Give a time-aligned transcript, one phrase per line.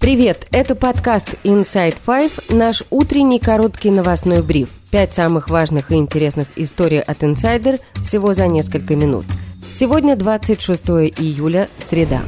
[0.00, 4.70] Привет, это подкаст Inside Five, наш утренний короткий новостной бриф.
[4.92, 9.24] Пять самых важных и интересных историй от инсайдер всего за несколько минут.
[9.72, 10.84] Сегодня 26
[11.18, 12.20] июля, среда.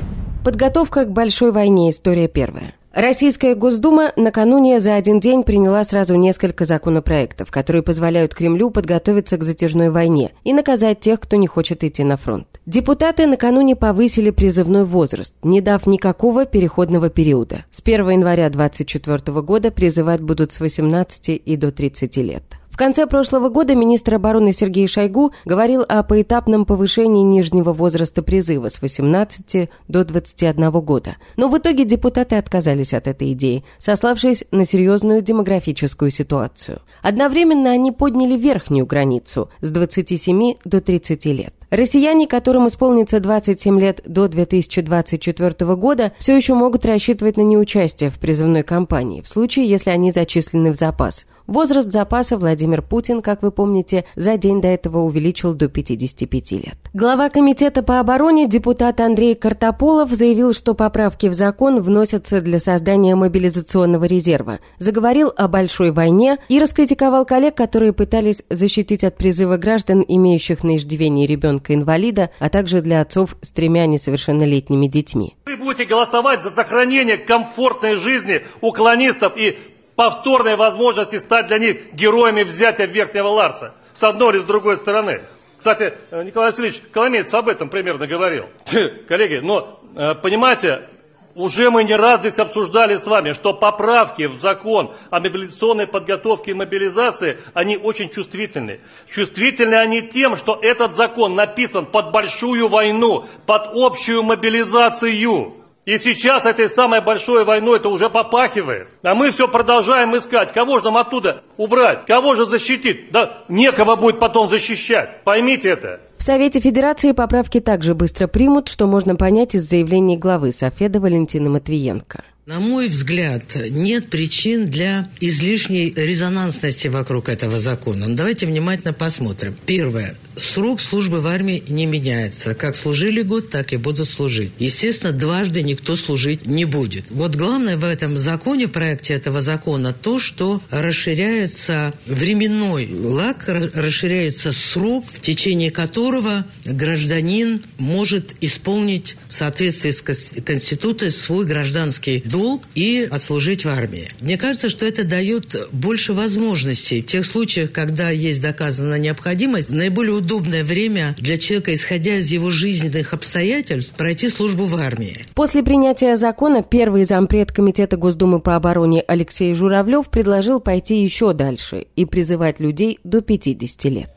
[0.44, 2.74] Подготовка к большой войне, история первая.
[2.92, 9.44] Российская Госдума накануне за один день приняла сразу несколько законопроектов, которые позволяют Кремлю подготовиться к
[9.44, 12.48] затяжной войне и наказать тех, кто не хочет идти на фронт.
[12.66, 17.64] Депутаты накануне повысили призывной возраст, не дав никакого переходного периода.
[17.70, 23.50] С 1 января 2024 года призывать будут с 18 и до 30 лет конце прошлого
[23.50, 30.04] года министр обороны Сергей Шойгу говорил о поэтапном повышении нижнего возраста призыва с 18 до
[30.06, 31.16] 21 года.
[31.36, 36.80] Но в итоге депутаты отказались от этой идеи, сославшись на серьезную демографическую ситуацию.
[37.02, 41.52] Одновременно они подняли верхнюю границу с 27 до 30 лет.
[41.68, 48.18] Россияне, которым исполнится 27 лет до 2024 года, все еще могут рассчитывать на неучастие в
[48.18, 51.26] призывной кампании, в случае, если они зачислены в запас.
[51.50, 56.76] Возраст запаса Владимир Путин, как вы помните, за день до этого увеличил до 55 лет.
[56.94, 63.16] Глава Комитета по обороне, депутат Андрей Картополов, заявил, что поправки в закон вносятся для создания
[63.16, 70.04] мобилизационного резерва, заговорил о большой войне и раскритиковал коллег, которые пытались защитить от призыва граждан,
[70.06, 75.34] имеющих на иждивении ребенка-инвалида, а также для отцов с тремя несовершеннолетними детьми.
[75.46, 79.58] Вы будете голосовать за сохранение комфортной жизни уклонистов и
[80.00, 83.74] повторной возможности стать для них героями взятия Верхнего Ларса.
[83.92, 85.24] С одной или с другой стороны.
[85.58, 88.46] Кстати, э, Николай Васильевич Коломеец об этом примерно говорил.
[89.08, 90.88] Коллеги, но, э, понимаете,
[91.34, 96.52] уже мы не раз здесь обсуждали с вами, что поправки в закон о мобилизационной подготовке
[96.52, 98.80] и мобилизации, они очень чувствительны.
[99.06, 105.59] Чувствительны они тем, что этот закон написан под большую войну, под общую мобилизацию.
[105.90, 108.86] И сейчас этой самой большой войной это уже попахивает.
[109.02, 110.52] А мы все продолжаем искать.
[110.52, 112.06] Кого же нам оттуда убрать?
[112.06, 113.10] Кого же защитить?
[113.10, 115.24] Да некого будет потом защищать.
[115.24, 116.00] Поймите это.
[116.16, 121.50] В Совете Федерации поправки также быстро примут, что можно понять из заявлений главы Софеда Валентины
[121.50, 122.22] Матвиенко.
[122.46, 128.06] На мой взгляд, нет причин для излишней резонансности вокруг этого закона.
[128.06, 129.56] Но давайте внимательно посмотрим.
[129.66, 130.14] Первое.
[130.36, 132.54] Срок службы в армии не меняется.
[132.54, 134.52] Как служили год, так и будут служить.
[134.58, 137.04] Естественно, дважды никто служить не будет.
[137.10, 144.52] Вот главное в этом законе, в проекте этого закона, то, что расширяется временной лак, расширяется
[144.52, 153.08] срок, в течение которого гражданин может исполнить в соответствии с Конституцией свой гражданский долг и
[153.10, 154.08] отслужить в армии.
[154.20, 160.19] Мне кажется, что это дает больше возможностей в тех случаях, когда есть доказанная необходимость, наиболее
[160.20, 165.18] удобное время для человека, исходя из его жизненных обстоятельств, пройти службу в армии.
[165.34, 171.86] После принятия закона первый зампред Комитета Госдумы по обороне Алексей Журавлев предложил пойти еще дальше
[171.96, 174.10] и призывать людей до 50 лет.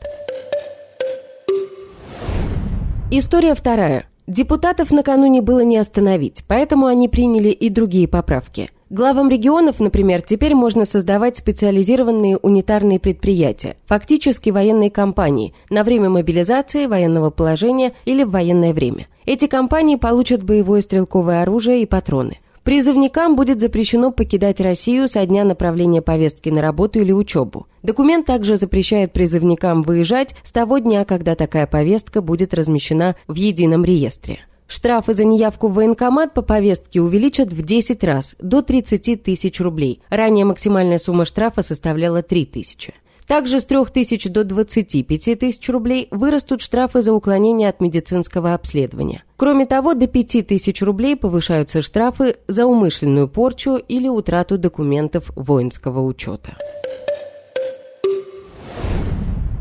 [3.10, 4.06] История вторая.
[4.26, 8.70] Депутатов накануне было не остановить, поэтому они приняли и другие поправки.
[8.90, 16.86] Главам регионов, например, теперь можно создавать специализированные унитарные предприятия, фактически военные компании, на время мобилизации,
[16.86, 19.08] военного положения или в военное время.
[19.24, 22.38] Эти компании получат боевое стрелковое оружие и патроны.
[22.62, 27.66] Призывникам будет запрещено покидать Россию со дня направления повестки на работу или учебу.
[27.82, 33.84] Документ также запрещает призывникам выезжать с того дня, когда такая повестка будет размещена в едином
[33.84, 34.40] реестре.
[34.66, 40.00] Штрафы за неявку в военкомат по повестке увеличат в 10 раз, до 30 тысяч рублей.
[40.08, 42.94] Ранее максимальная сумма штрафа составляла 3 тысячи.
[43.26, 49.24] Также с 3 тысяч до 25 тысяч рублей вырастут штрафы за уклонение от медицинского обследования.
[49.36, 56.02] Кроме того, до 5 тысяч рублей повышаются штрафы за умышленную порчу или утрату документов воинского
[56.02, 56.56] учета.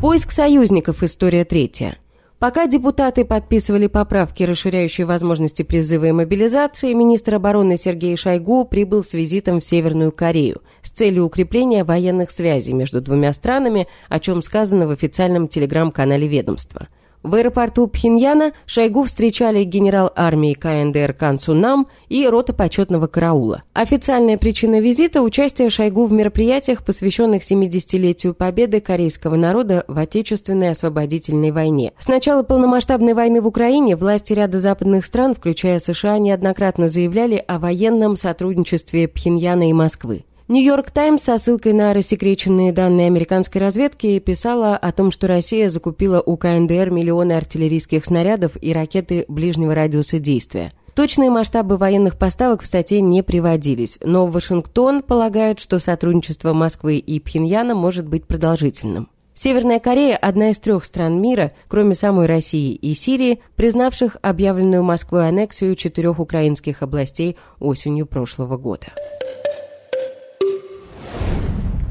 [0.01, 1.01] Поиск союзников.
[1.01, 1.97] История третья.
[2.43, 9.13] Пока депутаты подписывали поправки, расширяющие возможности призыва и мобилизации, министр обороны Сергей Шойгу прибыл с
[9.13, 14.87] визитом в Северную Корею с целью укрепления военных связей между двумя странами, о чем сказано
[14.87, 16.89] в официальном телеграм-канале ведомства.
[17.23, 23.63] В аэропорту Пхеньяна Шойгу встречали генерал армии КНДР Кан Сунам и рота почетного караула.
[23.71, 31.51] Официальная причина визита– участие Шойгу в мероприятиях, посвященных 70-летию победы корейского народа в Отечественной освободительной
[31.51, 31.93] войне.
[31.97, 37.57] С начала полномасштабной войны в Украине власти ряда западных стран, включая США, неоднократно заявляли о
[37.57, 40.25] военном сотрудничестве Пхеньяна и Москвы.
[40.49, 46.21] Нью-Йорк Таймс со ссылкой на рассекреченные данные американской разведки писала о том, что Россия закупила
[46.21, 50.73] у КНДР миллионы артиллерийских снарядов и ракеты ближнего радиуса действия.
[50.95, 57.21] Точные масштабы военных поставок в статье не приводились, но Вашингтон полагает, что сотрудничество Москвы и
[57.21, 59.07] Пхеньяна может быть продолжительным.
[59.33, 65.29] Северная Корея– одна из трех стран мира, кроме самой России и Сирии, признавших объявленную Москвой
[65.29, 68.87] аннексию четырех украинских областей осенью прошлого года.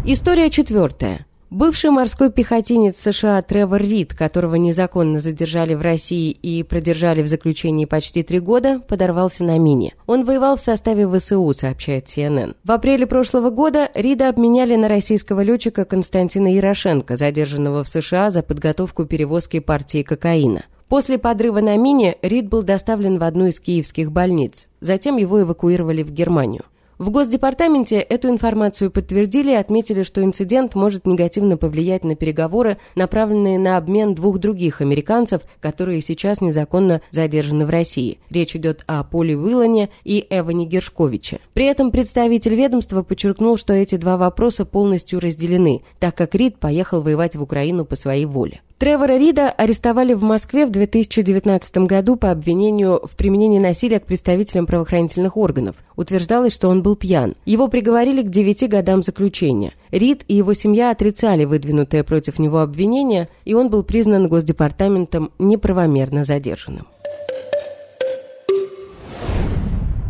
[0.05, 1.27] История четвертая.
[1.49, 7.85] Бывший морской пехотинец США Тревор Рид, которого незаконно задержали в России и продержали в заключении
[7.85, 9.95] почти три года, подорвался на мине.
[10.09, 12.57] Он воевал в составе ВСУ, сообщает CNN.
[12.65, 18.43] В апреле прошлого года Рида обменяли на российского летчика Константина Ярошенко, задержанного в США за
[18.43, 20.65] подготовку перевозки партии кокаина.
[20.89, 24.67] После подрыва на мине Рид был доставлен в одну из киевских больниц.
[24.81, 26.65] Затем его эвакуировали в Германию.
[27.03, 33.59] В Госдепартаменте эту информацию подтвердили и отметили, что инцидент может негативно повлиять на переговоры, направленные
[33.59, 38.21] на обмен двух других американцев, которые сейчас незаконно задержаны в России.
[38.31, 41.41] Речь идет о Поле Уиллане и Эване Гершковиче.
[41.55, 47.03] При этом представитель ведомства подчеркнул, что эти два вопроса полностью разделены, так как Рид поехал
[47.03, 48.61] воевать в Украину по своей воле.
[48.83, 54.67] Тревора Рида арестовали в Москве в 2019 году по обвинению в применении насилия к представителям
[54.67, 55.77] правоохранительных органов.
[55.95, 57.37] Утверждалось, что он был пьян.
[57.45, 59.73] Его приговорили к 9 годам заключения.
[59.93, 66.25] Рид и его семья отрицали выдвинутое против него обвинение, и он был признан Госдепартаментом неправомерно
[66.25, 66.89] задержанным.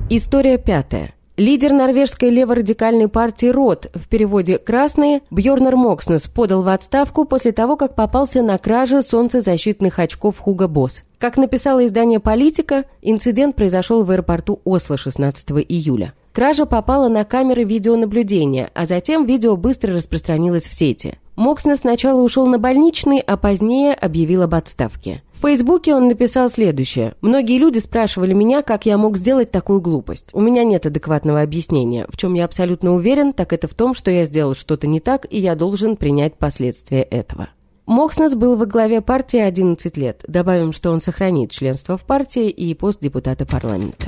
[0.09, 1.13] История пятая.
[1.45, 7.77] Лидер норвежской леворадикальной партии РОТ, в переводе «Красные», Бьорнер Мокснес подал в отставку после того,
[7.77, 11.03] как попался на краже солнцезащитных очков Хуга Босс.
[11.19, 16.13] Как написало издание «Политика», инцидент произошел в аэропорту Осло 16 июля.
[16.33, 21.19] Кража попала на камеры видеонаблюдения, а затем видео быстро распространилось в сети.
[21.35, 25.23] Мокснес сначала ушел на больничный, а позднее объявил об отставке.
[25.43, 27.17] В Фейсбуке он написал следующее.
[27.21, 30.29] «Многие люди спрашивали меня, как я мог сделать такую глупость.
[30.35, 32.07] У меня нет адекватного объяснения.
[32.09, 35.27] В чем я абсолютно уверен, так это в том, что я сделал что-то не так,
[35.29, 37.49] и я должен принять последствия этого».
[37.87, 40.25] Мокснес был во главе партии 11 лет.
[40.29, 44.07] Добавим, что он сохранит членство в партии и пост депутата парламента.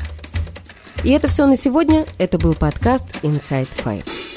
[1.03, 2.07] И это все на сегодня.
[2.17, 4.34] Это был подкаст Inside Five.